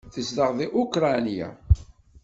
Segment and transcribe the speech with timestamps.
[0.13, 1.49] Tezdeɣ deg Ukṛanya.